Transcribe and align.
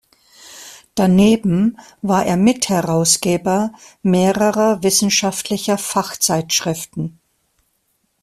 Daneben 0.95 1.77
war 2.01 2.25
er 2.25 2.35
Mitherausgeber 2.35 3.71
mehrerer 4.01 4.81
wissenschaftlicher 4.81 5.77
Fachzeitschriften. 5.77 7.19